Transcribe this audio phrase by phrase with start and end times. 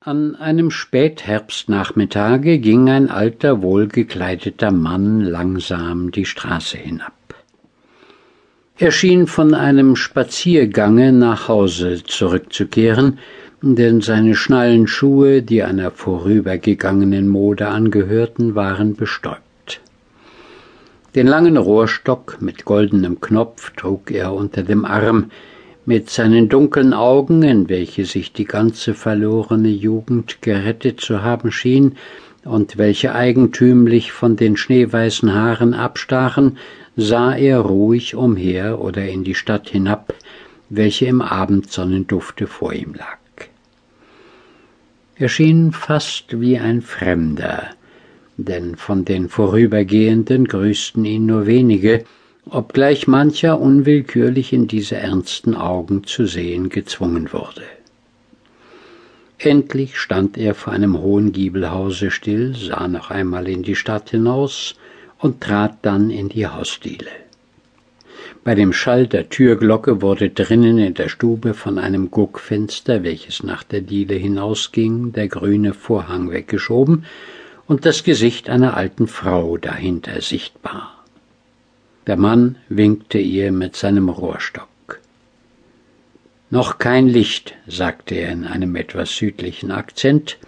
[0.00, 7.12] An einem Spätherbstnachmittage ging ein alter, wohlgekleideter Mann langsam die Straße hinab.
[8.76, 13.18] Er schien von einem Spaziergange nach Hause zurückzukehren,
[13.60, 19.80] denn seine Schnallenschuhe, die einer vorübergegangenen Mode angehörten, waren bestäubt.
[21.16, 25.32] Den langen Rohrstock mit goldenem Knopf trug er unter dem Arm,
[25.88, 31.96] mit seinen dunklen Augen, in welche sich die ganze verlorene Jugend gerettet zu haben schien,
[32.44, 36.58] und welche eigentümlich von den schneeweißen Haaren abstachen,
[36.94, 40.12] sah er ruhig umher oder in die Stadt hinab,
[40.68, 43.48] welche im Abendsonnendufte vor ihm lag.
[45.16, 47.62] Er schien fast wie ein Fremder,
[48.36, 52.04] denn von den Vorübergehenden grüßten ihn nur wenige,
[52.50, 57.62] obgleich mancher unwillkürlich in diese ernsten Augen zu sehen gezwungen wurde.
[59.38, 64.74] Endlich stand er vor einem hohen Giebelhause still, sah noch einmal in die Stadt hinaus
[65.18, 67.10] und trat dann in die Hausdiele.
[68.42, 73.62] Bei dem Schall der Türglocke wurde drinnen in der Stube von einem Guckfenster, welches nach
[73.62, 77.04] der Diele hinausging, der grüne Vorhang weggeschoben
[77.66, 80.97] und das Gesicht einer alten Frau dahinter sichtbar.
[82.08, 84.98] Der Mann winkte ihr mit seinem Rohrstock.
[86.48, 90.38] Noch kein Licht, sagte er in einem etwas südlichen Akzent,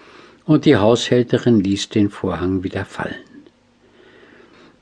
[0.46, 3.14] und die Haushälterin ließ den Vorhang wieder fallen.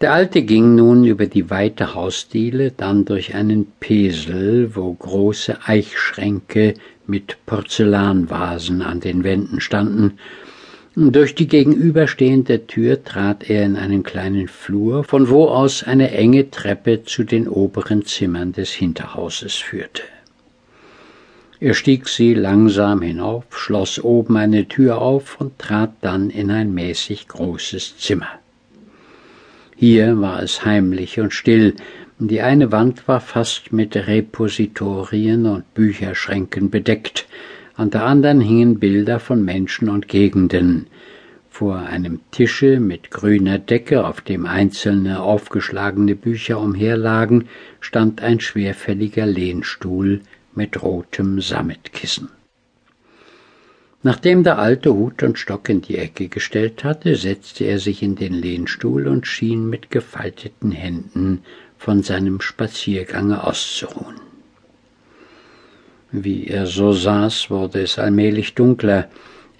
[0.00, 6.74] Der Alte ging nun über die weite Hausdiele, dann durch einen Pesel, wo große Eichschränke
[7.08, 10.20] mit Porzellanvasen an den Wänden standen,
[10.98, 16.50] durch die gegenüberstehende Tür trat er in einen kleinen Flur, von wo aus eine enge
[16.50, 20.02] Treppe zu den oberen Zimmern des Hinterhauses führte.
[21.60, 26.74] Er stieg sie langsam hinauf, schloss oben eine Tür auf und trat dann in ein
[26.74, 28.30] mäßig großes Zimmer.
[29.76, 31.76] Hier war es heimlich und still,
[32.18, 37.28] die eine Wand war fast mit Repositorien und Bücherschränken bedeckt,
[37.78, 40.88] an der anderen hingen Bilder von Menschen und Gegenden.
[41.48, 49.26] Vor einem Tische mit grüner Decke, auf dem einzelne aufgeschlagene Bücher umherlagen, stand ein schwerfälliger
[49.26, 50.22] Lehnstuhl
[50.56, 52.30] mit rotem Sammetkissen.
[54.02, 58.16] Nachdem der alte Hut und Stock in die Ecke gestellt hatte, setzte er sich in
[58.16, 61.42] den Lehnstuhl und schien mit gefalteten Händen
[61.76, 64.27] von seinem Spaziergange auszuruhen.
[66.10, 69.08] Wie er so saß, wurde es allmählich dunkler.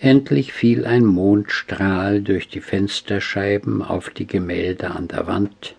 [0.01, 5.75] Endlich fiel ein Mondstrahl durch die Fensterscheiben auf die Gemälde an der Wand.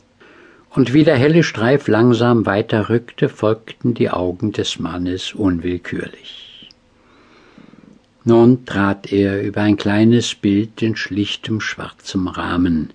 [0.69, 6.69] Und wie der helle Streif langsam weiter rückte, folgten die Augen des Mannes unwillkürlich.
[8.23, 12.91] Nun trat er über ein kleines Bild in schlichtem schwarzem Rahmen.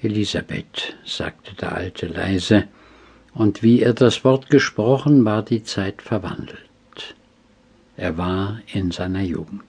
[0.00, 2.64] Elisabeth, sagte der Alte leise,
[3.36, 7.14] und wie er das Wort gesprochen, war die Zeit verwandelt.
[7.96, 9.62] Er war in seiner Jugend.